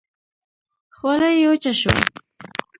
خوله 0.95 1.29
يې 1.37 1.45
وچه 1.49 1.73
شوه. 1.79 1.99